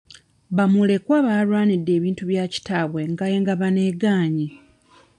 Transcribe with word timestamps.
Bamulekwa 0.55 1.17
baalwanidde 1.25 1.91
ebintu 1.99 2.23
bya 2.29 2.45
kitaabwe 2.53 3.01
nga 3.11 3.25
engabana 3.35 3.81
egaanye. 3.89 4.47